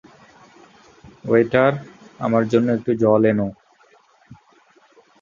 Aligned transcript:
Waiter, 1.25 1.71
আমার 2.19 2.43
জন্য 2.51 2.67
একটু 2.77 2.91
জল 3.03 3.21
এনো। 3.31 3.47